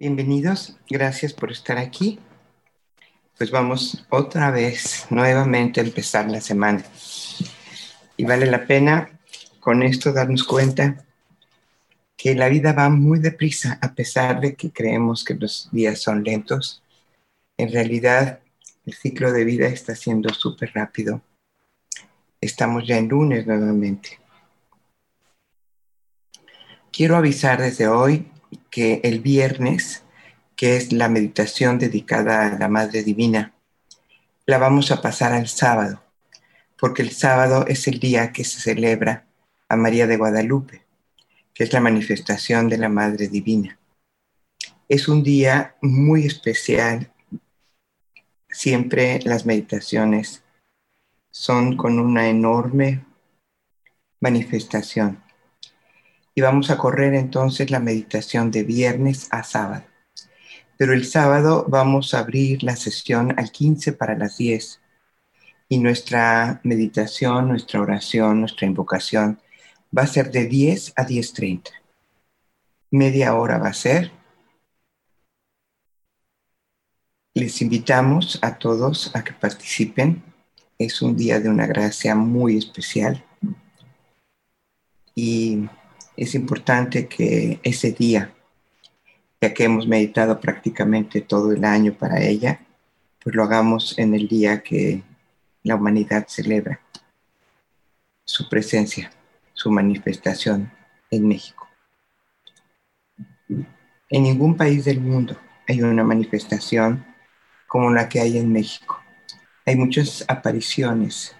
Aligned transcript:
Bienvenidos, 0.00 0.76
gracias 0.88 1.32
por 1.32 1.50
estar 1.50 1.76
aquí. 1.76 2.20
Pues 3.36 3.50
vamos 3.50 4.06
otra 4.10 4.52
vez, 4.52 5.06
nuevamente 5.10 5.80
a 5.80 5.82
empezar 5.82 6.30
la 6.30 6.40
semana. 6.40 6.84
Y 8.16 8.24
vale 8.24 8.46
la 8.46 8.64
pena 8.64 9.18
con 9.58 9.82
esto 9.82 10.12
darnos 10.12 10.44
cuenta 10.44 11.04
que 12.16 12.36
la 12.36 12.48
vida 12.48 12.74
va 12.74 12.90
muy 12.90 13.18
deprisa, 13.18 13.76
a 13.82 13.92
pesar 13.92 14.40
de 14.40 14.54
que 14.54 14.70
creemos 14.70 15.24
que 15.24 15.34
los 15.34 15.68
días 15.72 16.00
son 16.00 16.22
lentos. 16.22 16.80
En 17.56 17.72
realidad, 17.72 18.38
el 18.86 18.94
ciclo 18.94 19.32
de 19.32 19.44
vida 19.44 19.66
está 19.66 19.96
siendo 19.96 20.32
súper 20.32 20.70
rápido. 20.74 21.22
Estamos 22.40 22.86
ya 22.86 22.98
en 22.98 23.08
lunes 23.08 23.48
nuevamente. 23.48 24.20
Quiero 26.92 27.16
avisar 27.16 27.60
desde 27.60 27.88
hoy 27.88 28.30
que 28.70 29.00
el 29.04 29.20
viernes, 29.20 30.04
que 30.56 30.76
es 30.76 30.92
la 30.92 31.08
meditación 31.08 31.78
dedicada 31.78 32.46
a 32.46 32.58
la 32.58 32.68
Madre 32.68 33.02
Divina, 33.02 33.54
la 34.46 34.58
vamos 34.58 34.90
a 34.90 35.00
pasar 35.00 35.32
al 35.32 35.48
sábado, 35.48 36.02
porque 36.78 37.02
el 37.02 37.10
sábado 37.10 37.66
es 37.66 37.86
el 37.86 38.00
día 38.00 38.32
que 38.32 38.44
se 38.44 38.60
celebra 38.60 39.26
a 39.68 39.76
María 39.76 40.06
de 40.06 40.16
Guadalupe, 40.16 40.82
que 41.52 41.64
es 41.64 41.72
la 41.72 41.80
manifestación 41.80 42.68
de 42.68 42.78
la 42.78 42.88
Madre 42.88 43.28
Divina. 43.28 43.78
Es 44.88 45.08
un 45.08 45.22
día 45.22 45.76
muy 45.82 46.24
especial. 46.24 47.12
Siempre 48.48 49.20
las 49.24 49.44
meditaciones 49.44 50.42
son 51.30 51.76
con 51.76 51.98
una 51.98 52.28
enorme 52.28 53.04
manifestación 54.20 55.22
y 56.38 56.40
vamos 56.40 56.70
a 56.70 56.78
correr 56.78 57.14
entonces 57.14 57.68
la 57.72 57.80
meditación 57.80 58.52
de 58.52 58.62
viernes 58.62 59.26
a 59.32 59.42
sábado. 59.42 59.82
Pero 60.76 60.92
el 60.92 61.04
sábado 61.04 61.66
vamos 61.66 62.14
a 62.14 62.20
abrir 62.20 62.62
la 62.62 62.76
sesión 62.76 63.34
al 63.36 63.50
15 63.50 63.94
para 63.94 64.16
las 64.16 64.38
10 64.38 64.80
y 65.68 65.78
nuestra 65.78 66.60
meditación, 66.62 67.48
nuestra 67.48 67.80
oración, 67.80 68.38
nuestra 68.38 68.68
invocación 68.68 69.40
va 69.90 70.02
a 70.02 70.06
ser 70.06 70.30
de 70.30 70.46
10 70.46 70.92
a 70.94 71.04
10.30. 71.04 71.72
Media 72.92 73.34
hora 73.34 73.58
va 73.58 73.70
a 73.70 73.74
ser. 73.74 74.12
Les 77.34 77.60
invitamos 77.62 78.38
a 78.42 78.58
todos 78.58 79.10
a 79.12 79.24
que 79.24 79.32
participen. 79.32 80.22
Es 80.78 81.02
un 81.02 81.16
día 81.16 81.40
de 81.40 81.48
una 81.48 81.66
gracia 81.66 82.14
muy 82.14 82.56
especial. 82.56 83.24
Y 85.16 85.68
es 86.18 86.34
importante 86.34 87.06
que 87.06 87.60
ese 87.62 87.92
día, 87.92 88.34
ya 89.40 89.54
que 89.54 89.64
hemos 89.64 89.86
meditado 89.86 90.40
prácticamente 90.40 91.20
todo 91.20 91.52
el 91.52 91.64
año 91.64 91.94
para 91.94 92.20
ella, 92.20 92.60
pues 93.22 93.36
lo 93.36 93.44
hagamos 93.44 93.96
en 94.00 94.14
el 94.14 94.26
día 94.26 94.60
que 94.60 95.04
la 95.62 95.76
humanidad 95.76 96.26
celebra 96.26 96.80
su 98.24 98.48
presencia, 98.48 99.12
su 99.52 99.70
manifestación 99.70 100.72
en 101.08 101.28
México. 101.28 101.68
En 103.48 104.22
ningún 104.24 104.56
país 104.56 104.84
del 104.84 105.00
mundo 105.00 105.38
hay 105.68 105.82
una 105.82 106.02
manifestación 106.02 107.06
como 107.68 107.92
la 107.92 108.08
que 108.08 108.18
hay 108.18 108.38
en 108.38 108.52
México. 108.52 109.00
Hay 109.64 109.76
muchas 109.76 110.24
apariciones, 110.26 111.36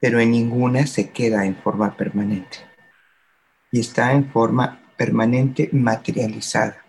pero 0.00 0.20
en 0.20 0.30
ninguna 0.30 0.86
se 0.86 1.10
queda 1.10 1.44
en 1.44 1.54
forma 1.54 1.94
permanente 1.94 2.67
y 3.70 3.80
está 3.80 4.12
en 4.12 4.30
forma 4.30 4.80
permanente 4.96 5.68
materializada. 5.72 6.84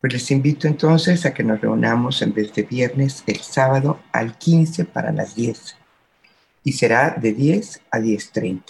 Pues 0.00 0.12
les 0.12 0.30
invito 0.30 0.68
entonces 0.68 1.26
a 1.26 1.34
que 1.34 1.42
nos 1.42 1.60
reunamos 1.60 2.22
en 2.22 2.32
vez 2.32 2.54
de 2.54 2.62
viernes 2.62 3.24
el 3.26 3.40
sábado 3.40 4.00
al 4.12 4.38
15 4.38 4.84
para 4.84 5.10
las 5.10 5.34
10 5.34 5.76
y 6.62 6.72
será 6.72 7.10
de 7.10 7.32
10 7.32 7.82
a 7.90 7.98
10.30. 7.98 8.62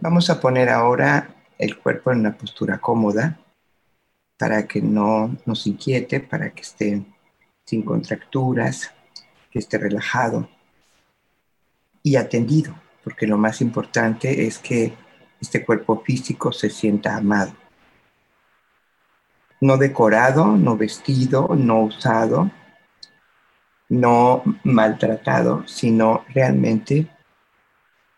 Vamos 0.00 0.30
a 0.30 0.40
poner 0.40 0.68
ahora 0.68 1.34
el 1.58 1.78
cuerpo 1.78 2.12
en 2.12 2.20
una 2.20 2.36
postura 2.36 2.78
cómoda 2.78 3.40
para 4.38 4.66
que 4.68 4.80
no 4.80 5.36
nos 5.44 5.66
inquiete, 5.66 6.20
para 6.20 6.50
que 6.50 6.62
esté 6.62 7.02
sin 7.64 7.82
contracturas, 7.82 8.92
que 9.50 9.58
esté 9.58 9.78
relajado 9.78 10.48
y 12.02 12.14
atendido 12.14 12.76
porque 13.06 13.28
lo 13.28 13.38
más 13.38 13.60
importante 13.60 14.48
es 14.48 14.58
que 14.58 14.92
este 15.40 15.64
cuerpo 15.64 16.02
físico 16.04 16.50
se 16.50 16.68
sienta 16.68 17.14
amado. 17.14 17.52
No 19.60 19.76
decorado, 19.76 20.56
no 20.56 20.76
vestido, 20.76 21.50
no 21.56 21.82
usado, 21.82 22.50
no 23.88 24.42
maltratado, 24.64 25.62
sino 25.68 26.24
realmente 26.34 27.06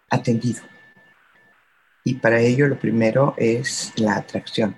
atendido. 0.08 0.62
Y 2.02 2.14
para 2.14 2.40
ello 2.40 2.66
lo 2.66 2.78
primero 2.78 3.34
es 3.36 3.92
la 3.96 4.16
atracción. 4.16 4.74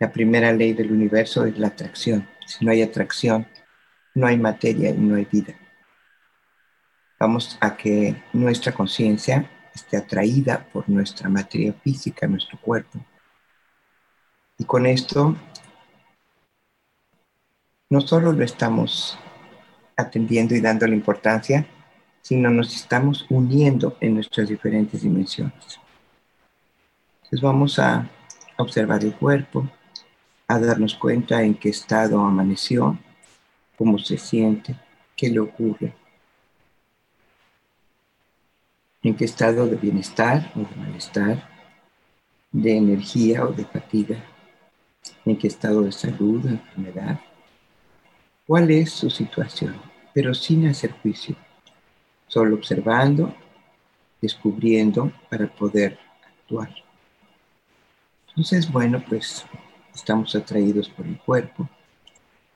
La 0.00 0.10
primera 0.10 0.52
ley 0.52 0.72
del 0.72 0.90
universo 0.90 1.44
es 1.44 1.56
la 1.56 1.68
atracción. 1.68 2.28
Si 2.44 2.64
no 2.64 2.72
hay 2.72 2.82
atracción, 2.82 3.46
no 4.12 4.26
hay 4.26 4.36
materia 4.36 4.90
y 4.90 4.98
no 4.98 5.14
hay 5.14 5.28
vida. 5.30 5.54
Vamos 7.26 7.56
a 7.58 7.74
que 7.74 8.22
nuestra 8.34 8.74
conciencia 8.74 9.50
esté 9.74 9.96
atraída 9.96 10.68
por 10.70 10.86
nuestra 10.90 11.26
materia 11.30 11.72
física, 11.72 12.26
nuestro 12.26 12.58
cuerpo. 12.60 12.98
Y 14.58 14.64
con 14.64 14.84
esto 14.84 15.34
no 17.88 18.02
solo 18.02 18.30
lo 18.30 18.44
estamos 18.44 19.18
atendiendo 19.96 20.54
y 20.54 20.60
dando 20.60 20.86
la 20.86 20.94
importancia, 20.94 21.66
sino 22.20 22.50
nos 22.50 22.76
estamos 22.76 23.24
uniendo 23.30 23.96
en 24.02 24.16
nuestras 24.16 24.46
diferentes 24.46 25.00
dimensiones. 25.00 25.80
Entonces 27.22 27.40
vamos 27.40 27.78
a 27.78 28.06
observar 28.58 29.02
el 29.02 29.14
cuerpo, 29.14 29.66
a 30.46 30.58
darnos 30.58 30.94
cuenta 30.94 31.42
en 31.42 31.54
qué 31.54 31.70
estado 31.70 32.20
amaneció, 32.20 32.98
cómo 33.78 33.98
se 33.98 34.18
siente, 34.18 34.78
qué 35.16 35.30
le 35.30 35.40
ocurre 35.40 36.03
en 39.04 39.14
qué 39.14 39.26
estado 39.26 39.66
de 39.66 39.76
bienestar 39.76 40.50
o 40.56 40.60
de 40.60 40.76
malestar, 40.76 41.46
de 42.50 42.76
energía 42.76 43.44
o 43.44 43.52
de 43.52 43.64
fatiga, 43.66 44.16
en 45.26 45.36
qué 45.36 45.46
estado 45.46 45.82
de 45.82 45.92
salud 45.92 46.44
o 46.46 46.48
enfermedad, 46.48 47.20
cuál 48.46 48.70
es 48.70 48.90
su 48.90 49.10
situación, 49.10 49.76
pero 50.14 50.32
sin 50.32 50.66
hacer 50.66 50.92
juicio, 51.02 51.36
solo 52.28 52.56
observando, 52.56 53.34
descubriendo 54.22 55.12
para 55.28 55.48
poder 55.48 55.98
actuar. 56.26 56.74
Entonces, 58.28 58.72
bueno, 58.72 59.04
pues 59.06 59.44
estamos 59.94 60.34
atraídos 60.34 60.88
por 60.88 61.06
el 61.06 61.18
cuerpo, 61.18 61.68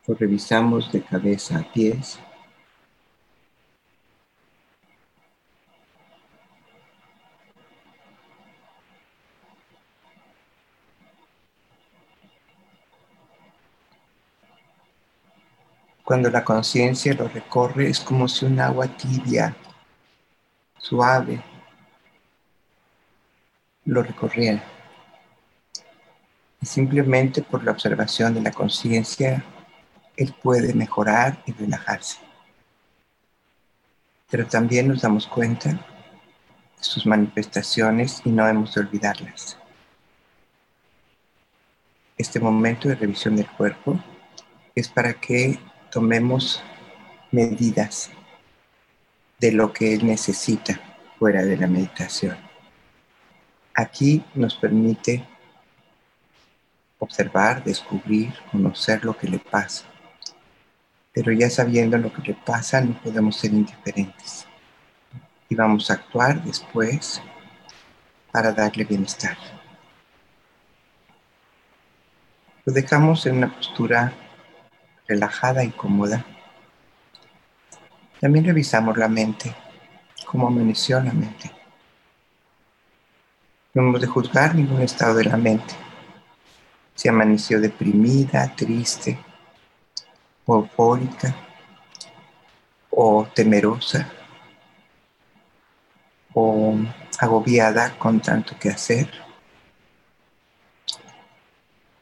lo 0.06 0.14
revisamos 0.14 0.90
de 0.90 1.02
cabeza 1.02 1.58
a 1.58 1.72
pies, 1.72 2.18
Cuando 16.08 16.30
la 16.30 16.42
conciencia 16.42 17.12
lo 17.12 17.28
recorre 17.28 17.90
es 17.90 18.00
como 18.00 18.28
si 18.28 18.46
un 18.46 18.58
agua 18.58 18.86
tibia, 18.86 19.54
suave, 20.78 21.44
lo 23.84 24.02
recorriera. 24.02 24.64
Y 26.62 26.64
simplemente 26.64 27.42
por 27.42 27.62
la 27.62 27.72
observación 27.72 28.32
de 28.32 28.40
la 28.40 28.52
conciencia, 28.52 29.44
él 30.16 30.34
puede 30.42 30.72
mejorar 30.72 31.42
y 31.44 31.52
relajarse. 31.52 32.16
Pero 34.30 34.46
también 34.46 34.88
nos 34.88 35.02
damos 35.02 35.26
cuenta 35.26 35.72
de 35.72 36.82
sus 36.84 37.04
manifestaciones 37.04 38.22
y 38.24 38.30
no 38.30 38.48
hemos 38.48 38.74
de 38.74 38.80
olvidarlas. 38.80 39.58
Este 42.16 42.40
momento 42.40 42.88
de 42.88 42.94
revisión 42.94 43.36
del 43.36 43.50
cuerpo 43.50 44.02
es 44.74 44.88
para 44.88 45.12
que 45.12 45.67
tomemos 45.90 46.62
medidas 47.30 48.10
de 49.38 49.52
lo 49.52 49.72
que 49.72 49.94
él 49.94 50.06
necesita 50.06 50.80
fuera 51.18 51.44
de 51.44 51.56
la 51.56 51.66
meditación. 51.66 52.36
Aquí 53.74 54.24
nos 54.34 54.56
permite 54.56 55.24
observar, 56.98 57.62
descubrir, 57.62 58.32
conocer 58.50 59.04
lo 59.04 59.16
que 59.16 59.28
le 59.28 59.38
pasa. 59.38 59.84
Pero 61.12 61.32
ya 61.32 61.48
sabiendo 61.48 61.96
lo 61.96 62.12
que 62.12 62.22
le 62.22 62.34
pasa, 62.34 62.80
no 62.80 63.00
podemos 63.00 63.36
ser 63.36 63.52
indiferentes. 63.52 64.46
Y 65.48 65.54
vamos 65.54 65.90
a 65.90 65.94
actuar 65.94 66.42
después 66.42 67.22
para 68.32 68.52
darle 68.52 68.84
bienestar. 68.84 69.36
Lo 72.64 72.72
dejamos 72.72 73.24
en 73.26 73.38
una 73.38 73.54
postura 73.54 74.12
relajada 75.08 75.64
y 75.64 75.70
cómoda. 75.70 76.24
También 78.20 78.44
revisamos 78.44 78.96
la 78.98 79.08
mente, 79.08 79.54
cómo 80.26 80.46
amaneció 80.46 81.00
la 81.00 81.12
mente. 81.12 81.50
No 83.72 83.82
hemos 83.82 84.00
de 84.00 84.06
juzgar 84.06 84.54
ningún 84.54 84.82
estado 84.82 85.14
de 85.14 85.24
la 85.24 85.36
mente. 85.36 85.74
Si 86.94 87.08
amaneció 87.08 87.60
deprimida, 87.60 88.54
triste, 88.54 89.18
o 90.44 90.66
o 92.90 93.28
temerosa, 93.34 94.10
o 96.34 96.74
agobiada 97.18 97.96
con 97.98 98.20
tanto 98.20 98.58
que 98.58 98.70
hacer, 98.70 99.08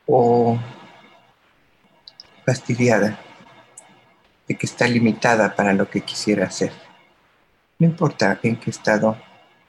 o 0.06 0.58
fastidiada 2.46 3.18
de 4.46 4.56
que 4.56 4.66
está 4.66 4.86
limitada 4.86 5.56
para 5.56 5.72
lo 5.72 5.90
que 5.90 6.02
quisiera 6.02 6.46
hacer. 6.46 6.72
No 7.80 7.88
importa 7.88 8.38
en 8.44 8.56
qué 8.56 8.70
estado 8.70 9.16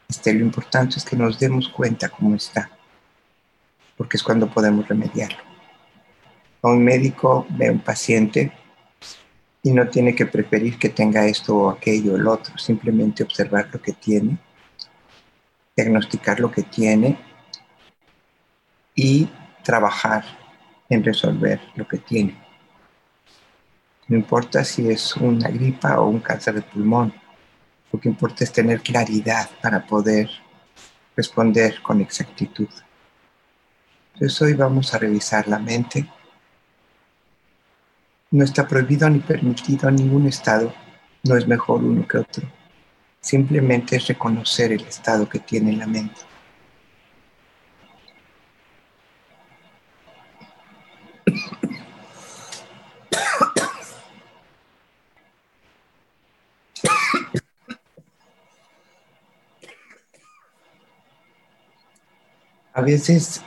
esté, 0.08 0.32
lo 0.34 0.46
importante 0.46 0.98
es 0.98 1.04
que 1.04 1.16
nos 1.16 1.40
demos 1.40 1.70
cuenta 1.70 2.08
cómo 2.08 2.36
está, 2.36 2.70
porque 3.98 4.18
es 4.18 4.24
cuando 4.24 4.48
podemos 4.48 4.88
remediarlo. 4.88 5.40
Un 6.62 6.84
médico 6.84 7.48
ve 7.50 7.68
a 7.68 7.72
un 7.72 7.80
paciente 7.80 8.52
y 9.64 9.72
no 9.72 9.88
tiene 9.90 10.14
que 10.14 10.28
preferir 10.28 10.78
que 10.78 10.90
tenga 10.90 11.26
esto 11.26 11.58
o 11.58 11.70
aquello 11.70 12.14
o 12.14 12.16
el 12.18 12.28
otro, 12.28 12.58
simplemente 12.58 13.24
observar 13.24 13.70
lo 13.74 13.82
que 13.82 13.94
tiene, 13.94 14.38
diagnosticar 15.76 16.40
lo 16.40 16.52
que 16.52 16.64
tiene 16.64 17.18
y 18.94 19.28
trabajar 19.64 20.24
en 20.90 21.04
resolver 21.04 21.60
lo 21.76 21.88
que 21.88 21.98
tiene. 21.98 22.47
No 24.08 24.16
importa 24.16 24.64
si 24.64 24.90
es 24.90 25.16
una 25.18 25.50
gripa 25.50 26.00
o 26.00 26.08
un 26.08 26.20
cáncer 26.20 26.56
de 26.56 26.62
pulmón, 26.62 27.14
lo 27.92 28.00
que 28.00 28.08
importa 28.08 28.44
es 28.44 28.52
tener 28.52 28.82
claridad 28.82 29.50
para 29.62 29.86
poder 29.86 30.30
responder 31.16 31.82
con 31.82 32.00
exactitud. 32.00 32.70
Entonces 34.14 34.42
hoy 34.42 34.54
vamos 34.54 34.94
a 34.94 35.00
revisar 35.00 35.48
la 35.48 35.60
mente. 35.60 36.08
No 38.32 38.44
está 38.44 38.68
prohibido 38.68 39.10
ni 39.10 39.20
permitido 39.20 39.92
ningún 39.92 40.28
estado, 40.28 40.74
no 41.24 41.36
es 41.36 41.48
mejor 41.48 41.84
uno 41.84 42.08
que 42.08 42.20
otro. 42.20 42.48
Simplemente 43.20 43.98
es 43.98 44.08
reconocer 44.08 44.72
el 44.72 44.86
estado 44.86 45.28
que 45.28 45.40
tiene 45.40 45.74
la 45.74 45.88
mente. 45.88 46.22
A 62.78 62.82
veces 62.82 63.42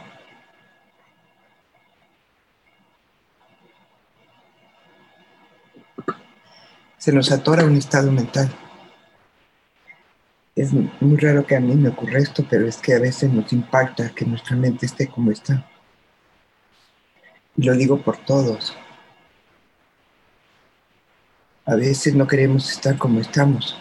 se 6.99 7.13
nos 7.13 7.31
atora 7.31 7.65
un 7.65 7.77
estado 7.77 8.11
mental. 8.11 8.51
Es 10.57 10.73
muy 10.73 11.17
raro 11.17 11.47
que 11.47 11.55
a 11.55 11.61
mí 11.61 11.77
me 11.77 11.91
ocurra 11.91 12.19
esto, 12.19 12.45
pero 12.51 12.67
es 12.67 12.79
que 12.79 12.93
a 12.93 12.99
veces 12.99 13.33
nos 13.33 13.53
impacta 13.53 14.11
que 14.11 14.25
nuestra 14.25 14.57
mente 14.57 14.87
esté 14.87 15.07
como 15.07 15.31
está. 15.31 15.65
Y 17.57 17.63
lo 17.63 17.75
digo 17.75 18.03
por 18.03 18.17
todos. 18.17 18.77
A 21.67 21.77
veces 21.77 22.17
no 22.17 22.27
queremos 22.27 22.69
estar 22.69 22.99
como 22.99 23.21
estamos. 23.21 23.77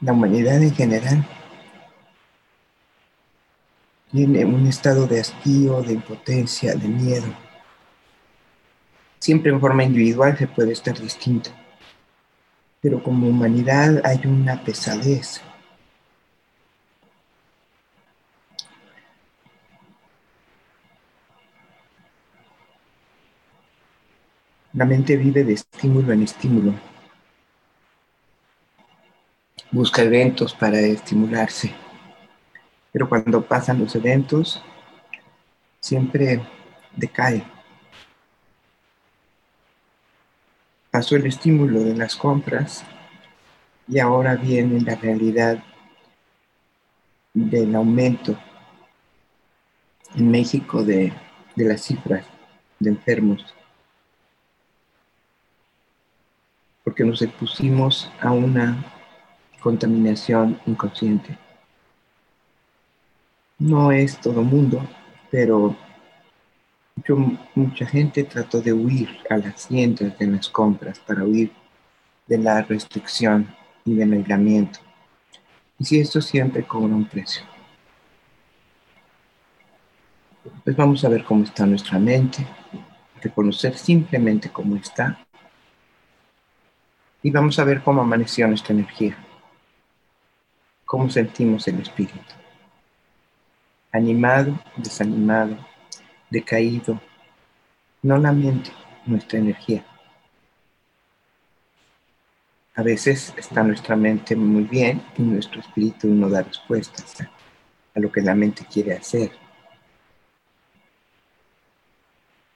La 0.00 0.12
humanidad 0.12 0.62
en 0.62 0.74
general 0.74 1.26
tiene 4.10 4.44
un 4.44 4.66
estado 4.66 5.06
de 5.06 5.20
hastío, 5.20 5.82
de 5.82 5.92
impotencia, 5.92 6.74
de 6.74 6.88
miedo. 6.88 7.26
Siempre 9.18 9.52
en 9.52 9.60
forma 9.60 9.84
individual 9.84 10.36
se 10.36 10.48
puede 10.48 10.72
estar 10.72 10.98
distinto, 10.98 11.50
pero 12.80 13.02
como 13.02 13.28
humanidad 13.28 14.00
hay 14.04 14.20
una 14.24 14.64
pesadez. 14.64 15.42
La 24.72 24.86
mente 24.86 25.16
vive 25.16 25.44
de 25.44 25.52
estímulo 25.52 26.12
en 26.12 26.22
estímulo 26.22 26.89
busca 29.70 30.02
eventos 30.02 30.54
para 30.54 30.78
estimularse. 30.80 31.72
Pero 32.92 33.08
cuando 33.08 33.42
pasan 33.42 33.78
los 33.78 33.94
eventos, 33.94 34.62
siempre 35.78 36.42
decae. 36.96 37.44
Pasó 40.90 41.14
el 41.14 41.26
estímulo 41.26 41.80
de 41.80 41.94
las 41.94 42.16
compras 42.16 42.84
y 43.86 44.00
ahora 44.00 44.34
viene 44.34 44.80
la 44.80 44.96
realidad 44.96 45.62
del 47.32 47.74
aumento 47.76 48.36
en 50.16 50.30
México 50.30 50.82
de, 50.82 51.12
de 51.54 51.64
las 51.64 51.82
cifras 51.82 52.26
de 52.80 52.90
enfermos. 52.90 53.54
Porque 56.82 57.04
nos 57.04 57.22
expusimos 57.22 58.10
a 58.20 58.32
una 58.32 58.99
contaminación 59.60 60.58
inconsciente. 60.66 61.38
No 63.58 63.92
es 63.92 64.18
todo 64.18 64.42
mundo, 64.42 64.82
pero 65.30 65.76
mucha 67.54 67.86
gente 67.86 68.24
trató 68.24 68.60
de 68.60 68.72
huir 68.72 69.08
a 69.28 69.36
las 69.36 69.68
tiendas 69.68 70.18
de 70.18 70.26
las 70.26 70.48
compras 70.48 70.98
para 70.98 71.24
huir 71.24 71.52
de 72.26 72.38
la 72.38 72.62
restricción 72.62 73.54
y 73.84 73.94
del 73.94 74.12
aislamiento. 74.12 74.80
Y 75.78 75.84
si 75.84 76.00
esto 76.00 76.20
siempre 76.20 76.64
cobra 76.64 76.94
un 76.94 77.06
precio. 77.06 77.42
Pues 80.64 80.76
vamos 80.76 81.04
a 81.04 81.08
ver 81.08 81.24
cómo 81.24 81.44
está 81.44 81.66
nuestra 81.66 81.98
mente, 81.98 82.46
reconocer 83.22 83.76
simplemente 83.76 84.50
cómo 84.50 84.76
está. 84.76 85.18
Y 87.22 87.30
vamos 87.30 87.58
a 87.58 87.64
ver 87.64 87.82
cómo 87.82 88.00
amaneció 88.00 88.46
nuestra 88.48 88.74
energía 88.74 89.16
cómo 90.90 91.08
sentimos 91.08 91.68
el 91.68 91.78
espíritu. 91.78 92.34
Animado, 93.92 94.58
desanimado, 94.76 95.56
decaído, 96.28 97.00
no 98.02 98.18
la 98.18 98.32
mente, 98.32 98.72
nuestra 99.06 99.38
energía. 99.38 99.86
A 102.74 102.82
veces 102.82 103.32
está 103.36 103.62
nuestra 103.62 103.94
mente 103.94 104.34
muy 104.34 104.64
bien 104.64 105.00
y 105.16 105.22
nuestro 105.22 105.60
espíritu 105.60 106.08
no 106.08 106.28
da 106.28 106.42
respuestas 106.42 107.20
a 107.94 108.00
lo 108.00 108.10
que 108.10 108.20
la 108.20 108.34
mente 108.34 108.64
quiere 108.64 108.96
hacer. 108.96 109.30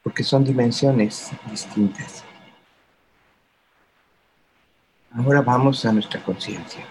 Porque 0.02 0.24
son 0.24 0.42
dimensiones 0.42 1.30
distintas. 1.48 2.24
Ahora 5.12 5.40
vamos 5.40 5.84
a 5.84 5.92
nuestra 5.92 6.20
conciencia. 6.20 6.84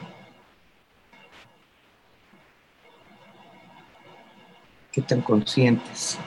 Qué 4.93 5.01
tan 5.01 5.21
conscientes 5.21 6.19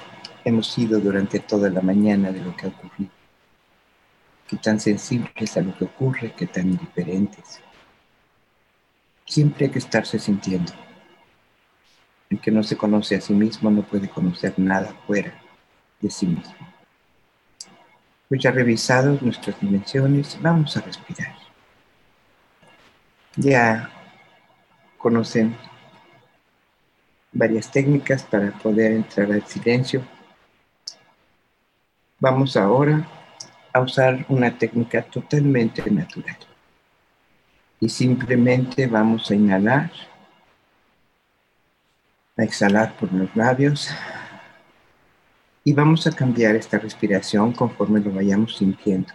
hemos 0.44 0.66
sido 0.66 0.98
durante 0.98 1.38
toda 1.38 1.70
la 1.70 1.80
mañana 1.80 2.32
de 2.32 2.40
lo 2.40 2.54
que 2.56 2.66
ha 2.66 2.68
ocurrido, 2.68 3.12
qué 4.48 4.56
tan 4.56 4.80
sensibles 4.80 5.56
a 5.56 5.60
lo 5.60 5.74
que 5.78 5.84
ocurre, 5.84 6.34
qué 6.36 6.46
tan 6.46 6.70
indiferentes. 6.70 7.60
Siempre 9.24 9.66
hay 9.66 9.72
que 9.72 9.78
estarse 9.78 10.18
sintiendo. 10.18 10.72
El 12.28 12.40
que 12.40 12.50
no 12.50 12.64
se 12.64 12.76
conoce 12.76 13.14
a 13.14 13.20
sí 13.20 13.32
mismo 13.32 13.70
no 13.70 13.82
puede 13.82 14.08
conocer 14.08 14.54
nada 14.56 14.92
fuera 15.06 15.32
de 16.00 16.10
sí 16.10 16.26
mismo. 16.26 16.66
Pues 18.28 18.42
ya 18.42 18.50
revisados 18.50 19.22
nuestras 19.22 19.60
dimensiones, 19.60 20.36
vamos 20.42 20.76
a 20.76 20.80
respirar. 20.80 21.36
Ya 23.36 23.90
conocen 24.98 25.56
varias 27.36 27.70
técnicas 27.70 28.22
para 28.22 28.50
poder 28.50 28.92
entrar 28.92 29.30
al 29.30 29.46
silencio. 29.46 30.02
Vamos 32.18 32.56
ahora 32.56 33.06
a 33.72 33.80
usar 33.80 34.24
una 34.28 34.56
técnica 34.56 35.02
totalmente 35.02 35.88
natural. 35.90 36.38
Y 37.78 37.90
simplemente 37.90 38.86
vamos 38.86 39.30
a 39.30 39.34
inhalar 39.34 39.90
a 42.38 42.42
exhalar 42.42 42.96
por 42.96 43.12
los 43.12 43.34
labios. 43.34 43.90
Y 45.64 45.72
vamos 45.72 46.06
a 46.06 46.12
cambiar 46.12 46.54
esta 46.54 46.78
respiración 46.78 47.52
conforme 47.52 48.00
lo 48.00 48.12
vayamos 48.12 48.56
sintiendo. 48.56 49.12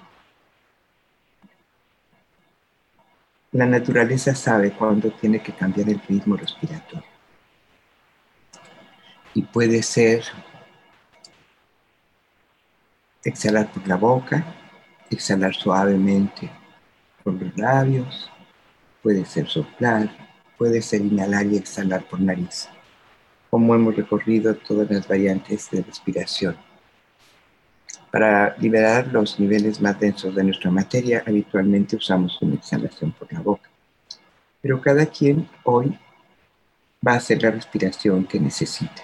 La 3.54 3.66
naturaleza 3.66 4.36
sabe 4.36 4.72
cuándo 4.72 5.12
tiene 5.12 5.42
que 5.42 5.54
cambiar 5.54 5.90
el 5.90 6.02
ritmo 6.08 6.36
respiratorio. 6.36 7.11
Y 9.34 9.44
puede 9.44 9.82
ser 9.84 10.24
exhalar 13.24 13.72
por 13.72 13.88
la 13.88 13.96
boca, 13.96 14.46
exhalar 15.10 15.54
suavemente 15.54 16.50
por 17.24 17.34
los 17.34 17.56
labios, 17.58 18.30
puede 19.02 19.26
ser 19.26 19.48
soplar, 19.48 20.10
puede 20.58 20.82
ser 20.82 21.02
inhalar 21.02 21.46
y 21.46 21.58
exhalar 21.58 22.04
por 22.04 22.20
nariz 22.20 22.68
cómo 23.52 23.76
hemos 23.76 23.94
recorrido 23.98 24.56
todas 24.56 24.90
las 24.90 25.06
variantes 25.06 25.70
de 25.70 25.84
respiración. 25.84 26.56
Para 28.10 28.56
liberar 28.58 29.08
los 29.08 29.40
niveles 29.40 29.82
más 29.82 30.00
densos 30.00 30.34
de 30.34 30.44
nuestra 30.46 30.72
materia, 30.72 31.22
habitualmente 31.28 31.98
usamos 31.98 32.42
una 32.42 32.56
exhalación 32.56 33.12
por 33.12 33.32
la 33.32 33.42
boca. 33.42 33.70
Pero 34.62 34.82
cada 34.82 35.06
quien 35.06 35.50
hoy 35.64 36.00
va 37.06 37.14
a 37.14 37.18
hacer 37.18 37.44
la 37.44 37.52
respiración 37.52 38.26
que 38.26 38.40
necesita. 38.40 39.04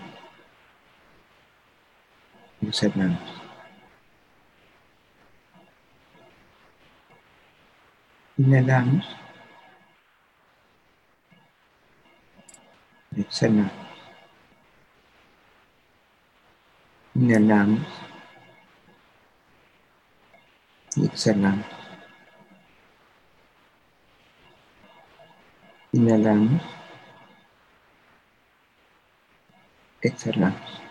Exhalamos. 2.61 3.19
Inhalamos. 8.37 9.05
Exhalamos. 13.17 13.71
Inhalamos. 17.15 17.87
Exhalamos. 20.97 21.65
Inhalamos. 25.93 26.61
Exhalamos. 30.01 30.90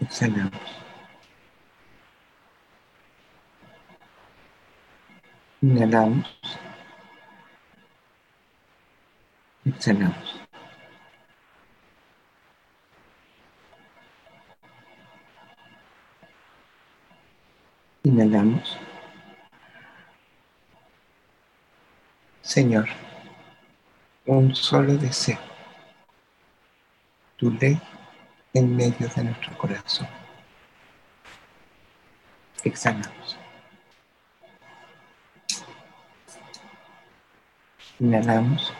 Exhalamos. 0.00 0.52
Inhalamos. 5.60 6.26
Exhalamos. 9.64 10.40
Inhalamos. 18.04 18.78
Señor, 22.42 22.88
un 24.26 24.54
solo 24.54 24.96
deseo, 24.96 25.38
tu 27.36 27.50
ley 27.50 27.78
en 28.54 28.76
medio 28.76 29.08
de 29.08 29.24
nuestro 29.24 29.56
corazón. 29.58 30.08
Exhalamos. 32.64 33.36
Inhalamos. 38.00 38.72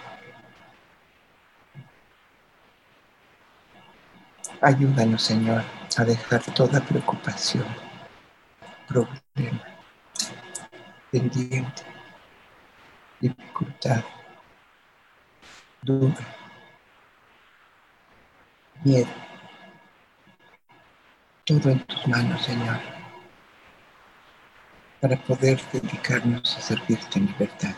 Ayúdanos, 4.60 5.22
Señor, 5.22 5.62
a 5.96 6.04
dejar 6.04 6.42
toda 6.54 6.80
preocupación 6.80 7.64
problema, 8.88 9.62
pendiente, 11.10 11.82
dificultad, 13.20 14.02
duda, 15.82 16.16
miedo. 18.84 19.27
Todo 21.48 21.70
en 21.70 21.80
tus 21.86 22.06
manos, 22.06 22.44
Señor, 22.44 22.78
para 25.00 25.16
poder 25.16 25.58
dedicarnos 25.72 26.54
a 26.58 26.60
servirte 26.60 27.18
en 27.18 27.24
libertad. 27.24 27.74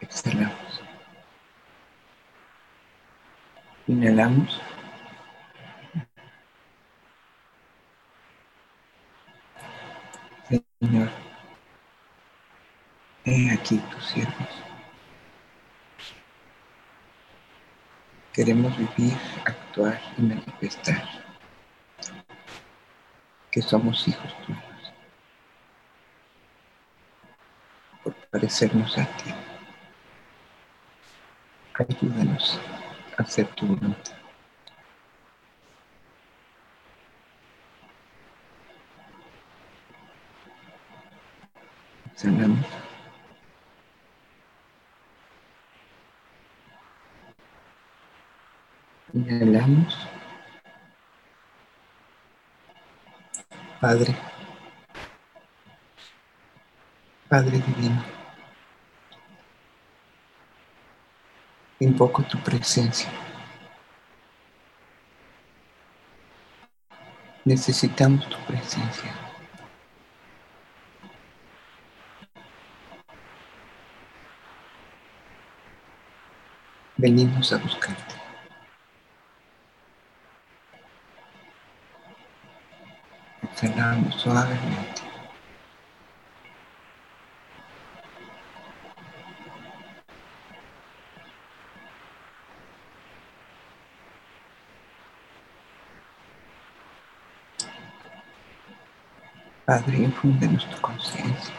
Exhalamos. 0.00 0.80
Inhalamos. 3.88 4.60
Señor, 10.48 11.10
he 13.24 13.50
aquí 13.50 13.78
tus 13.78 14.06
siervos. 14.06 14.67
Queremos 18.38 18.72
vivir, 18.78 19.16
actuar 19.44 20.00
y 20.16 20.22
manifestar 20.22 21.02
que 23.50 23.60
somos 23.60 24.06
hijos 24.06 24.32
tuyos 24.46 24.62
por 28.04 28.14
parecernos 28.30 28.96
a 28.96 29.06
ti. 29.16 29.34
Ayúdanos 31.74 32.60
a 33.16 33.22
hacer 33.22 33.48
tu 33.56 33.66
voluntad. 33.66 34.12
Exhalamos. 42.12 42.87
Inhalamos. 49.18 50.06
Padre, 53.80 54.14
Padre 57.28 57.58
Divino, 57.58 58.00
invoco 61.80 62.22
tu 62.22 62.38
presencia. 62.38 63.10
Necesitamos 67.44 68.28
tu 68.28 68.36
presencia. 68.46 69.12
Venimos 76.96 77.52
a 77.52 77.58
buscarte. 77.58 78.27
Exhalamos 83.60 84.14
suavemente. 84.14 85.02
Padre, 99.66 100.04
infúndenos 100.04 100.64
tu 100.70 100.80
conciencia. 100.80 101.52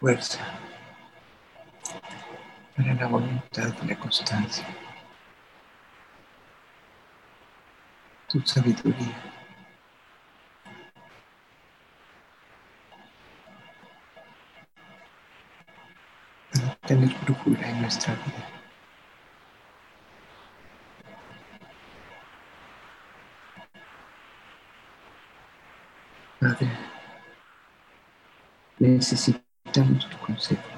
Fuerza 0.00 0.40
para 2.76 2.94
la 2.94 3.06
voluntad 3.06 3.74
y 3.82 3.86
la 3.86 3.98
constancia. 3.98 4.66
Tu 8.28 8.40
sabiduría. 8.46 9.14
Para 16.52 16.74
tener 16.86 17.14
brújula 17.24 17.68
en 17.68 17.82
nuestra 17.82 18.14
vida. 18.14 18.48
Padre, 26.40 26.68
necesitamos 28.78 30.08
tu 30.10 30.18
consejo. 30.18 30.71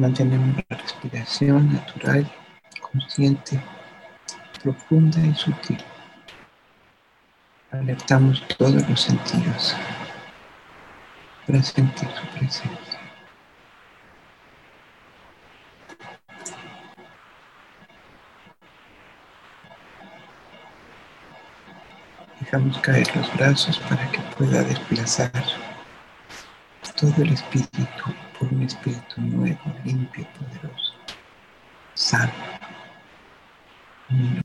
Mantenemos 0.00 0.56
la 0.70 0.78
respiración 0.78 1.74
natural, 1.74 2.26
consciente, 2.80 3.60
profunda 4.62 5.20
y 5.20 5.34
sutil. 5.34 5.76
Alertamos 7.70 8.42
todos 8.56 8.88
los 8.88 8.98
sentidos 8.98 9.76
para 11.46 11.62
sentir 11.62 12.08
su 12.08 12.38
presencia. 12.38 12.98
Dejamos 22.40 22.78
caer 22.78 23.16
los 23.16 23.36
brazos 23.36 23.78
para 23.80 24.10
que 24.10 24.20
pueda 24.38 24.62
desplazar 24.62 25.44
todo 26.96 27.22
el 27.22 27.34
espíritu 27.34 28.14
por 28.40 28.52
un 28.54 28.62
espíritu 28.62 29.20
nuevo, 29.20 29.60
limpio, 29.84 30.26
poderoso, 30.32 30.94
sano, 31.94 32.32
luminoso. 34.08 34.44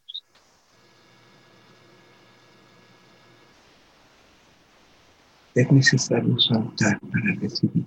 Es 5.55 5.71
necesario 5.71 6.37
soltar 6.37 6.99
para 6.99 7.33
recibir. 7.39 7.85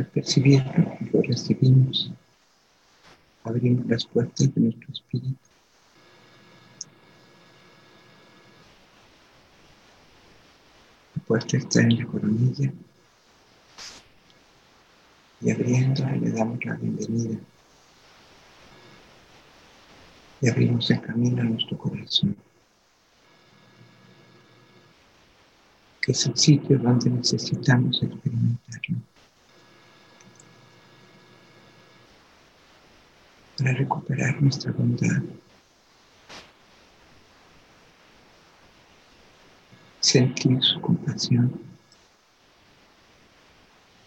Al 0.00 0.06
percibirlo, 0.06 0.96
lo 1.12 1.20
recibimos. 1.20 2.10
Abrimos 3.44 3.86
las 3.86 4.06
puertas 4.06 4.54
de 4.54 4.58
nuestro 4.62 4.90
espíritu. 4.94 5.36
La 11.14 11.22
puerta 11.24 11.58
está 11.58 11.82
en 11.82 11.98
la 11.98 12.06
coronilla 12.06 12.72
y 15.42 15.50
abriéndola 15.50 16.16
le 16.16 16.30
damos 16.30 16.64
la 16.64 16.76
bienvenida 16.76 17.38
y 20.40 20.48
abrimos 20.48 20.90
el 20.90 21.02
camino 21.02 21.42
a 21.42 21.44
nuestro 21.44 21.76
corazón, 21.76 22.34
que 26.00 26.12
es 26.12 26.24
el 26.24 26.38
sitio 26.38 26.78
donde 26.78 27.10
necesitamos 27.10 28.02
experimentarlo. 28.02 28.96
Para 33.60 33.74
recuperar 33.74 34.40
nuestra 34.40 34.72
bondad. 34.72 35.22
Sentir 40.00 40.62
su 40.62 40.80
compasión, 40.80 41.60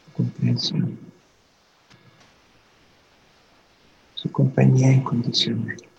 su 0.05 0.13
comprensión, 0.13 0.97
su 4.15 4.31
compañía 4.31 4.91
incondicional. 4.91 5.92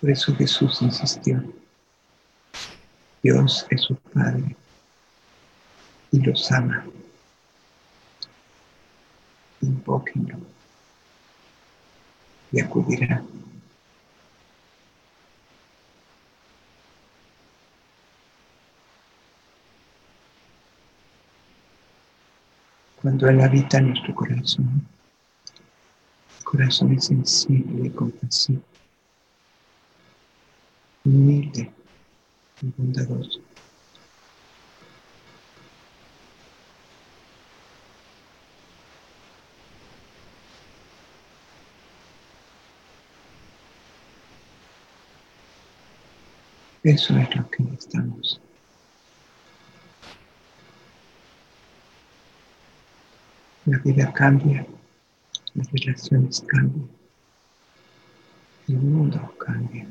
Por 0.00 0.10
eso 0.10 0.34
Jesús 0.36 0.80
insistió. 0.80 1.42
Dios 3.20 3.66
es 3.68 3.80
su 3.82 3.96
Padre 3.96 4.56
y 6.12 6.20
los 6.20 6.52
ama. 6.52 6.86
Invóquenlo 9.60 10.38
y 12.52 12.60
acudirá. 12.60 13.22
Cuando 23.02 23.28
Él 23.28 23.40
habita 23.40 23.78
en 23.78 23.88
nuestro 23.90 24.14
corazón, 24.14 24.86
el 26.38 26.44
corazón 26.44 26.92
es 26.92 27.06
sensible 27.06 27.88
y 27.88 27.90
compasivo 27.90 28.62
humilde 31.08 31.72
y 32.60 32.72
bondadoso. 32.76 33.40
Eso 46.82 47.18
es 47.18 47.36
lo 47.36 47.50
que 47.50 47.62
necesitamos. 47.64 48.40
La 53.66 53.78
vida 53.78 54.12
cambia, 54.12 54.66
las 55.54 55.70
relaciones 55.72 56.42
cambian, 56.48 56.88
el 58.68 58.76
mundo 58.76 59.34
cambia. 59.38 59.86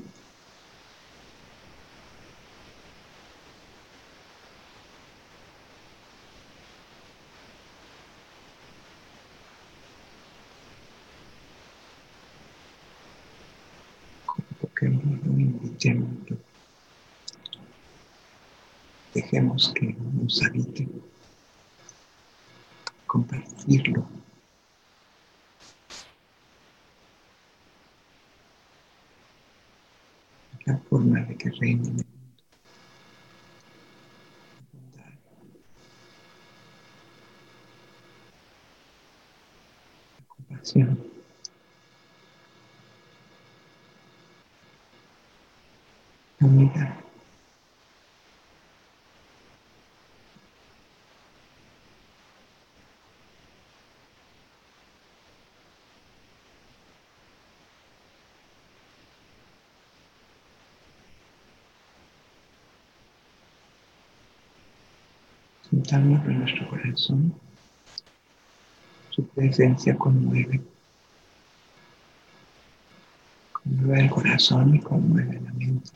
Dejemos 19.13 19.71
que 19.75 19.93
nos 19.93 20.43
habite, 20.43 20.87
compartirlo. 23.05 24.09
La 30.65 30.79
forma 30.89 31.21
de 31.21 31.37
que 31.37 31.51
reine 31.51 31.89
el 31.89 31.93
mundo. 31.93 32.03
La 34.95 35.03
compasión. 40.27 41.17
unidad. 46.47 47.07
En 65.89 66.39
nuestro 66.39 66.67
corazón. 66.69 67.33
Su 69.09 69.25
presencia 69.29 69.97
conmueve. 69.97 70.61
Conmueve 73.53 74.01
el 74.01 74.09
corazón 74.09 74.75
y 74.75 74.81
conmueve 74.81 75.39
la 75.39 75.53
mente. 75.53 75.91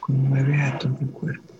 conmueve 0.00 0.62
a 0.62 0.78
todo 0.78 0.96
el 1.00 1.10
cuerpo. 1.10 1.54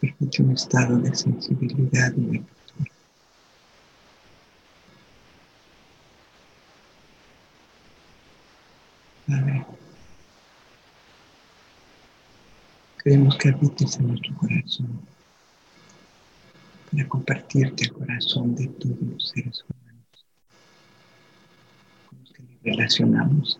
Permite 0.00 0.42
un 0.42 0.52
estado 0.52 0.98
de 0.98 1.14
sensibilidad 1.14 2.12
y 2.16 2.26
de 2.26 2.38
apertura. 2.38 2.92
Padre, 9.26 9.66
queremos 13.08 13.38
que 13.38 13.48
habites 13.48 13.96
en 13.96 14.08
nuestro 14.08 14.36
corazón 14.36 15.00
para 16.92 17.08
compartirte 17.08 17.84
el 17.84 17.92
corazón 17.94 18.54
de 18.54 18.66
todos 18.66 19.00
los 19.00 19.28
seres 19.30 19.64
humanos 19.64 20.26
relacionamos. 22.62 23.58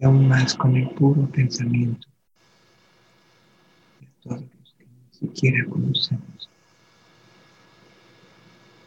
Y 0.00 0.04
aún 0.04 0.26
más 0.26 0.56
con 0.56 0.74
el 0.74 0.90
puro 0.90 1.24
pensamiento 1.30 2.08
de 4.00 4.08
todos 4.24 4.40
los 4.40 4.74
que 4.76 4.86
ni 4.86 5.28
siquiera 5.28 5.64
conocemos, 5.70 6.50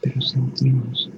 pero 0.01 0.19
sentimos 0.21 1.10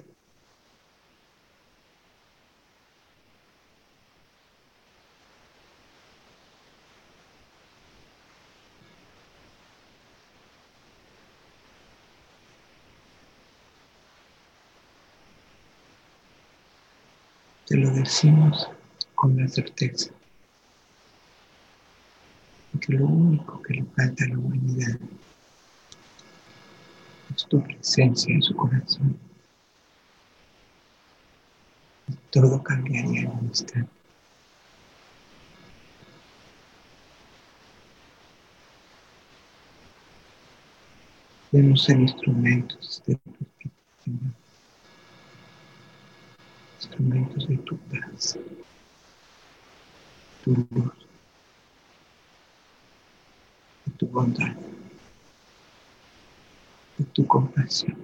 Te 17.70 17.78
lo 17.78 17.92
decimos 17.92 18.68
con 19.14 19.38
la 19.38 19.48
certeza. 19.48 20.10
Que 22.82 22.94
lo 22.94 23.06
único 23.06 23.62
que 23.62 23.76
le 23.76 23.84
falta 23.96 24.26
a 24.26 24.28
la 24.30 24.40
humanidad 24.40 25.00
es 27.36 27.46
tu 27.46 27.62
presencia 27.62 28.34
en 28.34 28.42
su 28.42 28.56
corazón. 28.56 29.16
Y 32.08 32.14
todo 32.32 32.64
cambiaría 32.64 33.22
en 33.22 33.28
un 33.28 33.46
instante. 33.46 33.92
Queremos 41.52 41.84
ser 41.84 42.00
instrumentos 42.00 43.04
de 43.06 43.16
tu 43.16 43.30
Espíritu. 43.30 44.49
Instrumentos 46.82 47.46
de 47.50 47.58
tu 47.58 47.78
paz, 47.90 48.40
tu 50.42 50.52
luz, 50.72 51.10
de 53.86 53.92
tu 53.98 54.08
bondad, 54.08 54.56
de 56.98 57.04
tu 57.12 57.28
compasión. 57.28 57.98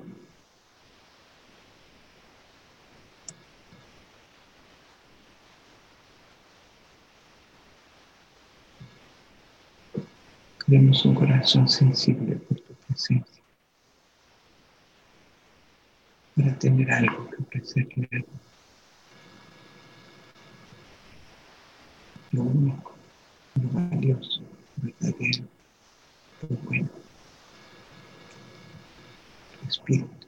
Queremos 10.66 11.06
un 11.06 11.16
corazón 11.16 11.70
sensible 11.70 12.36
por 12.36 12.60
tu 12.60 12.76
presencia. 12.76 13.42
Para 16.36 16.60
tener 16.60 16.92
algo 16.92 17.30
que 17.30 17.42
ofrecerle. 17.42 18.26
Lo 22.36 22.43
único, 22.43 22.98
lo 23.62 23.69
valioso, 23.69 24.41
verdadero, 24.76 25.45
lo 26.41 26.58
bueno. 26.58 26.89
Espíritu. 29.65 30.28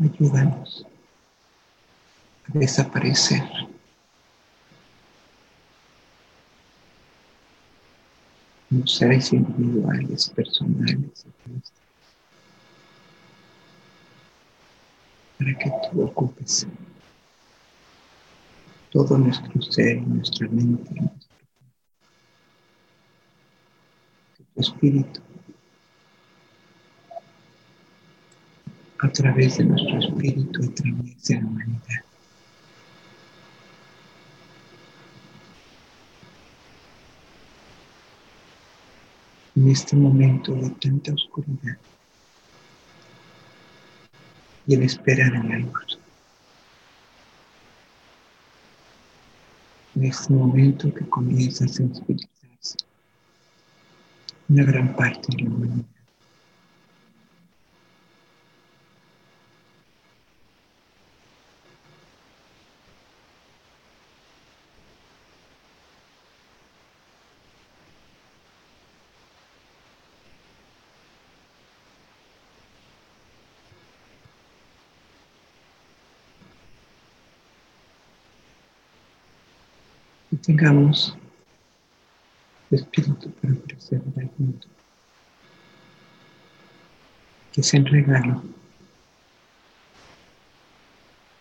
Ayúdanos 0.00 0.86
desaparecer. 2.58 3.42
Como 8.68 8.86
seres 8.86 9.32
individuales, 9.32 10.28
personales, 10.30 11.26
para 15.38 15.58
que 15.58 15.70
tú 15.90 16.02
ocupes 16.02 16.66
todo 18.90 19.18
nuestro 19.18 19.62
ser, 19.62 20.02
nuestra 20.02 20.48
mente, 20.48 20.90
nuestro 20.94 21.26
tu 24.54 24.60
espíritu 24.60 25.20
a 28.98 29.08
través 29.10 29.58
de 29.58 29.64
nuestro 29.64 29.98
espíritu, 29.98 30.62
a 30.62 30.74
través 30.74 31.24
de 31.24 31.34
la 31.34 31.46
humanidad. 31.46 32.15
En 39.66 39.72
este 39.72 39.96
momento 39.96 40.54
de 40.54 40.70
tanta 40.70 41.12
oscuridad 41.12 41.76
y 44.64 44.74
en 44.76 44.82
esperar 44.84 45.34
en 45.34 45.48
la 45.48 45.58
luz. 45.58 45.98
En 49.96 50.04
este 50.04 50.32
momento 50.32 50.94
que 50.94 51.04
comienza 51.08 51.64
a 51.64 51.68
sensibilizarse 51.68 52.76
una 54.50 54.62
gran 54.62 54.94
parte 54.94 55.36
de 55.36 55.42
la 55.42 55.50
humanidad. 55.50 55.95
Tengamos 80.46 81.18
espíritu 82.70 83.32
para 83.40 83.54
ofrecer 83.54 84.00
al 84.16 84.30
mundo. 84.38 84.66
Que 87.52 87.62
sea 87.62 87.80
el 87.80 87.86
regalo, 87.86 88.44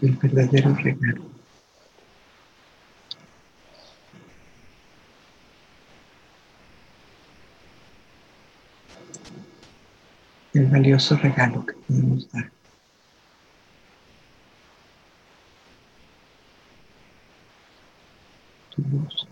el 0.01 0.15
verdadero 0.15 0.73
regalo. 0.73 1.29
El 10.53 10.67
valioso 10.67 11.17
regalo 11.17 11.65
que 11.65 11.73
podemos 11.73 12.31
dar. 12.31 12.55
tu 18.75 18.81
luz. 18.83 19.27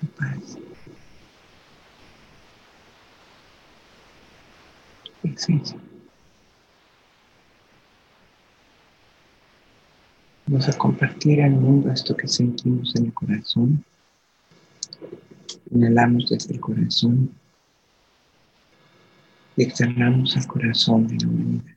Tu 0.00 0.06
paz. 0.16 0.58
Vamos 10.46 10.68
a 10.68 10.78
compartir 10.78 11.42
al 11.42 11.52
mundo 11.52 11.90
esto 11.90 12.16
que 12.16 12.26
sentimos 12.26 12.94
en 12.96 13.06
el 13.06 13.14
corazón. 13.14 13.84
Inhalamos 15.70 16.30
desde 16.30 16.54
el 16.54 16.60
corazón 16.60 17.30
y 19.56 19.62
exhalamos 19.64 20.36
al 20.36 20.46
corazón 20.46 21.06
de 21.06 21.16
la 21.16 21.28
humanidad. 21.28 21.72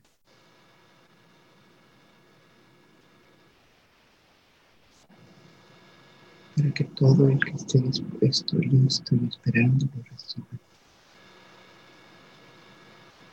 para 6.56 6.70
que 6.72 6.84
todo 6.84 7.28
el 7.28 7.38
que 7.38 7.50
esté 7.50 7.78
dispuesto, 7.78 8.56
listo 8.58 9.14
y 9.14 9.28
esperando 9.28 9.86
lo 9.94 10.02
reciba. 10.04 10.46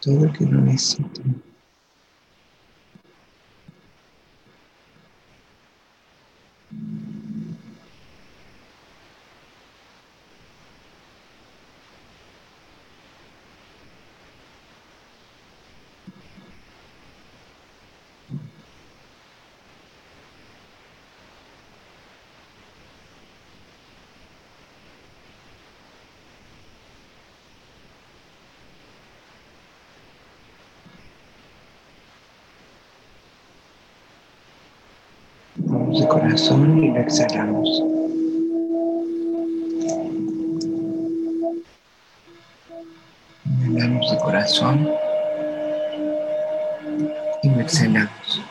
Todo 0.03 0.25
el 0.25 0.33
que 0.33 0.45
lo 0.45 0.59
necesite. 0.59 1.21
Vamos 35.93 36.01
de 36.01 36.07
corazón 36.07 36.83
y 36.83 36.89
lo 36.89 36.99
exhalamos. 37.01 37.83
Inhalamos 43.45 44.11
de 44.11 44.17
corazón 44.17 44.89
y 47.43 47.49
lo 47.49 47.59
exhalamos. 47.61 48.41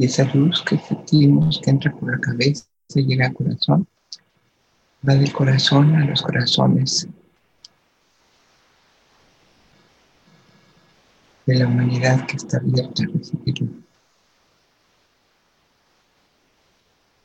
Y 0.00 0.06
esa 0.06 0.24
luz 0.32 0.62
que 0.62 0.78
sentimos 0.78 1.60
que 1.62 1.68
entra 1.68 1.92
por 1.92 2.10
la 2.10 2.18
cabeza 2.18 2.64
y 2.94 3.04
llega 3.04 3.26
al 3.26 3.34
corazón, 3.34 3.86
va 5.06 5.14
del 5.14 5.30
corazón 5.30 5.94
a 5.94 6.06
los 6.06 6.22
corazones 6.22 7.06
de 11.44 11.54
la 11.54 11.66
humanidad 11.66 12.26
que 12.26 12.38
está 12.38 12.56
abierta 12.56 13.02
a 13.02 13.08
recibirlo. 13.12 13.68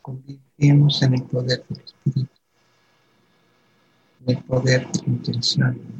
Confiemos 0.02 1.02
en 1.02 1.14
el 1.14 1.24
poder 1.24 1.66
del 1.70 1.80
Espíritu, 1.80 2.30
en 4.26 4.36
el 4.36 4.44
poder 4.44 4.92
de 4.92 5.00
la 5.00 5.08
intención. 5.08 5.95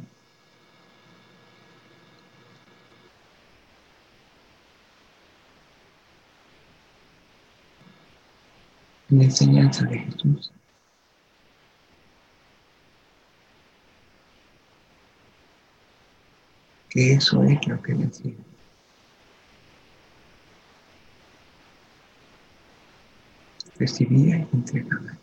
La 9.08 9.24
enseñanza 9.24 9.84
de 9.84 9.98
Jesús. 9.98 10.52
que 16.96 17.12
eso 17.12 17.42
es 17.42 17.66
lo 17.66 17.82
que 17.82 17.92
decía. 17.92 18.32
Recibía 23.78 24.38
y 24.38 24.48
entregaba. 24.54 25.18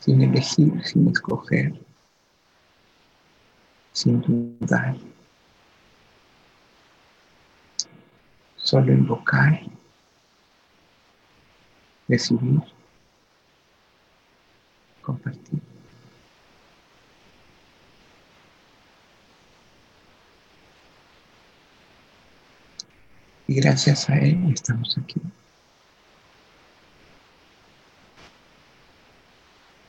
Sin 0.00 0.20
elegir, 0.20 0.84
sin 0.84 1.08
escoger, 1.08 1.72
sin 3.92 4.20
dudar. 4.20 4.98
Solo 8.56 8.92
invocar, 8.92 9.62
recibir, 12.08 12.60
compartir. 15.02 15.60
Y 23.48 23.54
gracias 23.60 24.08
a 24.10 24.18
Él 24.18 24.52
estamos 24.52 24.96
aquí. 24.98 25.20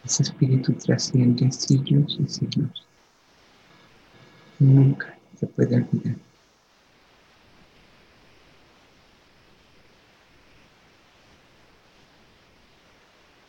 Ese 0.04 0.24
espíritu 0.24 0.74
trasciende 0.74 1.52
siglos 1.52 2.18
y 2.20 2.28
siglos. 2.28 2.88
Nunca 4.60 5.20
se 5.40 5.48
puede 5.48 5.76
olvidar. 5.76 6.27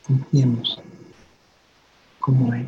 Confiemos 0.08 0.80
como 2.18 2.54
Él. 2.54 2.66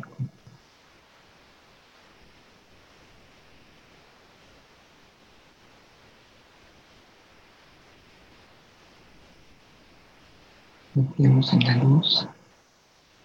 Confiemos 10.93 11.51
en 11.53 11.63
la 11.63 11.75
luz 11.77 12.27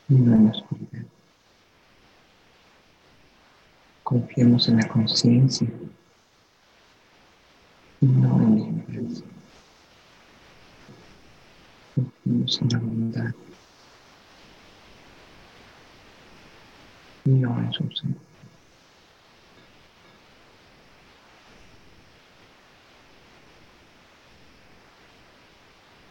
y 0.09 0.15
no 0.15 0.35
en 0.35 0.45
la 0.47 0.51
oscuridad. 0.53 1.05
Confiemos 4.03 4.67
en 4.69 4.79
la 4.79 4.89
conciencia 4.89 5.69
y 8.01 8.07
no 8.07 8.41
en 8.41 8.55
la 8.55 8.61
ignorancia. 8.67 9.27
Confiemos 11.95 12.63
en 12.63 12.69
la 12.71 12.79
bondad 12.79 13.35
no 17.27 17.59
en 17.59 17.73
su 17.73 17.91
ser. 17.93 18.11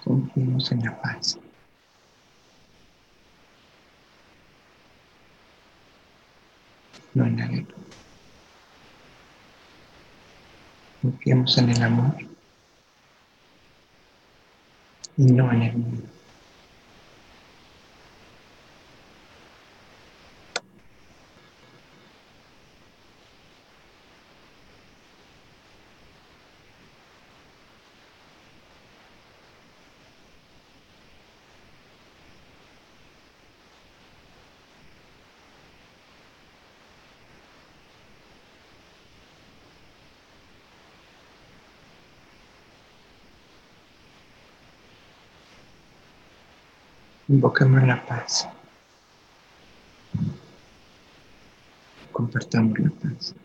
Confiemos 0.03 0.71
en 0.71 0.85
la 0.85 1.01
paz. 1.01 1.39
no 7.15 7.25
en 7.25 7.37
la 7.37 7.47
guerra. 7.47 7.75
Confiemos 11.01 11.57
en 11.57 11.69
el 11.69 11.83
amor 11.83 12.15
y 15.17 15.23
no 15.31 15.51
en 15.51 15.61
el 15.61 15.77
mundo. 15.77 16.14
Invoquemos 47.27 47.83
la 47.83 48.05
paz. 48.05 48.47
Compartamos 52.11 52.77
la 52.79 52.89
paz. 52.91 53.35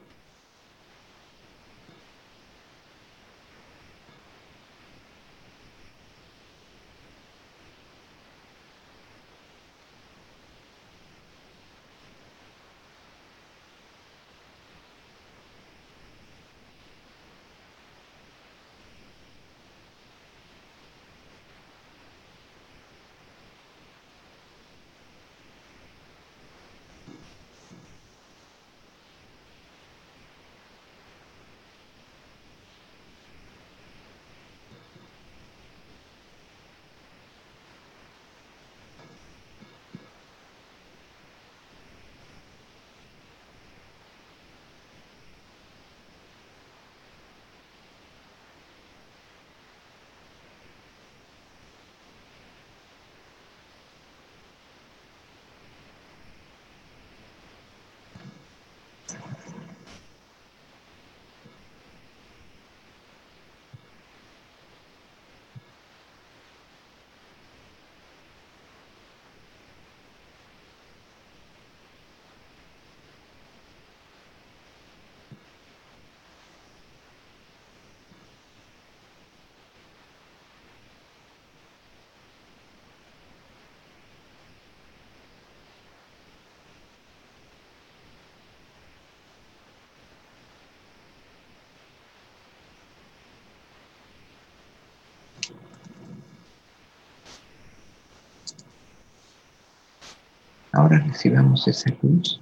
Ahora 100.81 100.99
recibamos 100.99 101.69
esa 101.69 101.91
luz 102.01 102.41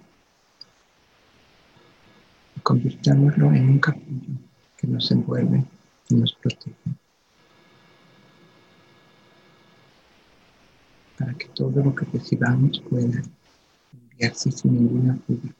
y 2.54 2.60
convirtámoslo 2.60 3.52
en 3.52 3.68
un 3.68 3.78
capullo 3.80 4.32
que 4.76 4.86
nos 4.86 5.10
envuelve 5.10 5.64
y 6.08 6.14
nos 6.14 6.34
protege. 6.34 6.76
Para 11.18 11.34
que 11.34 11.48
todo 11.48 11.82
lo 11.82 11.92
que 11.92 12.04
recibamos 12.12 12.80
pueda 12.88 13.20
enviarse 13.92 14.52
sin 14.52 14.72
ninguna 14.72 15.18
duda. 15.26 15.52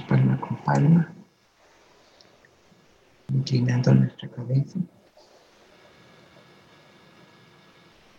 Palma 0.00 0.40
con 0.40 0.56
palma, 0.56 1.12
inclinando 3.28 3.92
nuestra 3.92 4.26
cabeza. 4.28 4.78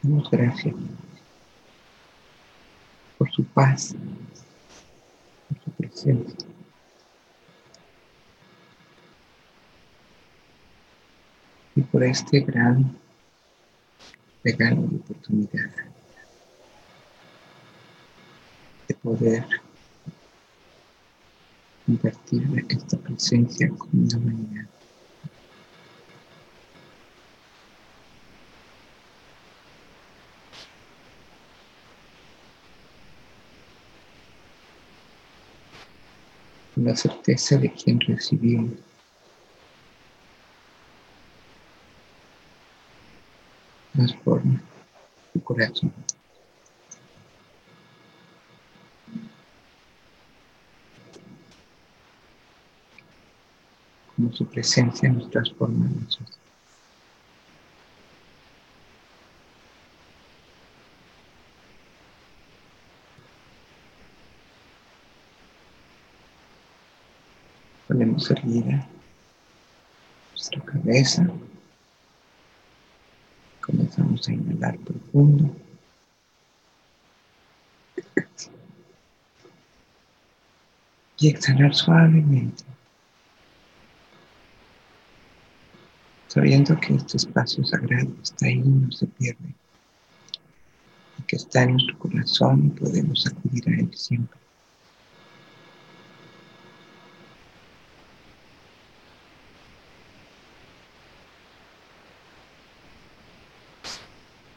Damos 0.04 0.30
gracias 0.30 0.76
por 3.18 3.32
su 3.32 3.44
paz, 3.44 3.96
por 5.50 5.64
su 5.64 5.72
presencia. 5.72 6.48
Y 11.76 11.82
por 11.82 12.04
este 12.04 12.40
gran 12.42 12.96
regalo 14.44 14.84
de 14.84 14.96
oportunidad 14.98 15.72
de 18.88 18.94
poder 18.96 19.63
compartir 21.86 22.66
esta 22.70 22.98
presencia 22.98 23.70
con 23.70 23.90
la 23.94 24.18
humanidad. 24.18 24.70
La 36.76 36.96
certeza 36.96 37.58
de 37.58 37.72
quien 37.72 38.00
recibió 38.00 38.68
transforma 43.94 44.64
su 45.32 45.44
corazón. 45.44 45.94
Su 54.34 54.46
presencia 54.46 55.10
nos 55.10 55.30
transforma 55.30 55.86
a 55.86 55.90
nosotros. 55.90 56.40
Ponemos 67.88 68.32
erguida 68.32 68.88
nuestra 70.32 70.62
cabeza. 70.62 71.28
Comenzamos 73.62 74.28
a 74.28 74.34
inhalar 74.34 74.78
profundo. 74.80 75.56
Y 81.20 81.28
exhalar 81.30 81.74
suavemente. 81.74 82.73
Sabiendo 86.34 86.76
que 86.80 86.96
este 86.96 87.18
espacio 87.18 87.64
sagrado 87.64 88.10
está 88.24 88.48
ahí, 88.48 88.58
no 88.58 88.92
se 88.92 89.06
pierde, 89.06 89.54
y 91.20 91.24
que 91.28 91.36
está 91.36 91.62
en 91.62 91.74
nuestro 91.74 92.00
corazón 92.00 92.66
y 92.66 92.80
podemos 92.80 93.28
acudir 93.28 93.70
a 93.70 93.80
él 93.80 93.92
siempre. 93.94 94.40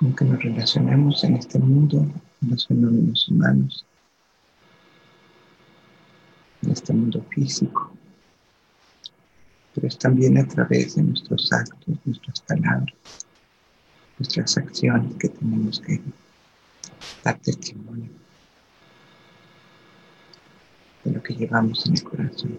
Aunque 0.00 0.24
nos 0.24 0.42
relacionemos 0.42 1.24
en 1.24 1.36
este 1.36 1.58
mundo, 1.58 1.98
en 2.40 2.50
los 2.50 2.66
fenómenos 2.66 3.28
humanos, 3.28 3.84
en 6.62 6.70
este 6.70 6.94
mundo 6.94 7.22
físico, 7.34 7.95
pero 9.76 9.88
es 9.88 9.98
también 9.98 10.38
a 10.38 10.48
través 10.48 10.94
de 10.94 11.02
nuestros 11.02 11.52
actos, 11.52 11.98
nuestras 12.06 12.40
palabras, 12.40 12.96
nuestras 14.18 14.56
acciones 14.56 15.14
que 15.18 15.28
tenemos 15.28 15.80
que 15.80 16.00
dar 17.22 17.38
testimonio 17.40 18.08
de 21.04 21.12
lo 21.12 21.22
que 21.22 21.34
llevamos 21.34 21.84
en 21.84 21.92
el 21.92 22.02
corazón. 22.02 22.58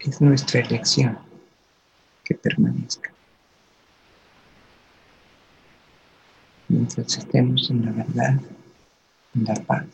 Es 0.00 0.20
nuestra 0.20 0.58
elección 0.58 1.16
que 2.24 2.34
permanezca. 2.34 3.11
Mientras 6.82 7.16
estemos 7.16 7.70
en 7.70 7.86
la 7.86 7.92
verdad, 7.92 8.40
en 9.36 9.44
la 9.44 9.54
paz, 9.54 9.86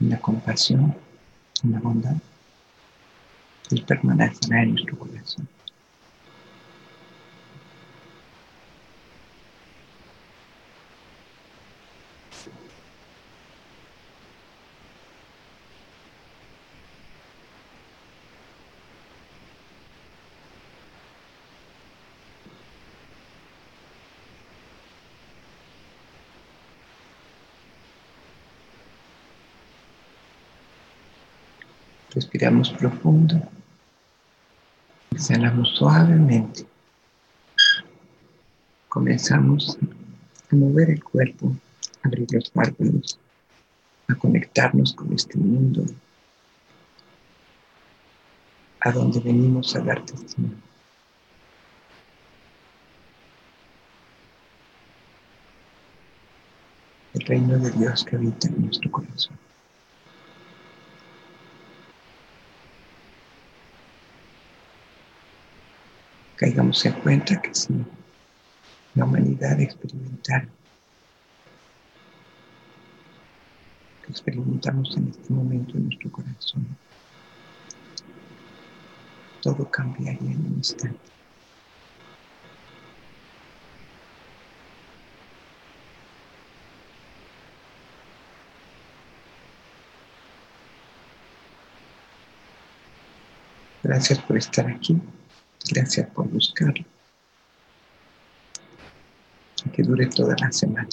en 0.00 0.08
la 0.08 0.18
compasión, 0.18 0.94
en 1.62 1.72
la 1.72 1.80
bondad, 1.80 2.16
Él 3.70 3.84
permanecerá 3.84 4.62
en 4.62 4.70
nuestro 4.70 4.98
corazón. 4.98 5.46
Respiramos 32.14 32.70
profundo. 32.70 33.40
Exhalamos 35.10 35.70
suavemente. 35.76 36.66
Comenzamos 38.88 39.78
a 40.50 40.54
mover 40.54 40.90
el 40.90 41.02
cuerpo, 41.02 41.56
a 42.02 42.08
abrir 42.08 42.26
los 42.30 42.50
párpados, 42.50 43.18
a 44.08 44.14
conectarnos 44.14 44.92
con 44.92 45.10
este 45.14 45.38
mundo, 45.38 45.86
a 48.80 48.92
donde 48.92 49.20
venimos 49.20 49.74
a 49.74 49.80
dar 49.80 50.04
testimonio. 50.04 50.58
El 57.14 57.20
reino 57.26 57.58
de 57.58 57.70
Dios 57.70 58.04
que 58.04 58.16
habita 58.16 58.48
en 58.48 58.66
nuestro 58.66 58.90
corazón. 58.90 59.38
Caigamos 66.42 66.84
en 66.86 66.92
cuenta 66.94 67.40
que 67.40 67.54
si 67.54 67.72
la 68.94 69.04
humanidad 69.04 69.60
experimental 69.60 70.50
que 74.02 74.10
experimentamos 74.10 74.96
en 74.96 75.06
este 75.06 75.32
momento 75.32 75.76
en 75.76 75.84
nuestro 75.84 76.10
corazón, 76.10 76.76
todo 79.40 79.70
cambiaría 79.70 80.32
en 80.32 80.44
un 80.44 80.54
instante. 80.56 81.12
Gracias 93.84 94.18
por 94.18 94.36
estar 94.38 94.66
aquí. 94.66 95.00
Gracias 95.70 96.08
por 96.10 96.28
buscarlo. 96.28 96.84
Que 99.72 99.82
dure 99.82 100.06
toda 100.06 100.34
la 100.40 100.50
semana. 100.50 100.88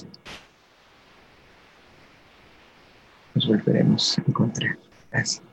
Nos 3.34 3.48
volveremos 3.48 4.18
a 4.18 4.22
encontrar. 4.28 4.78
Gracias. 5.12 5.49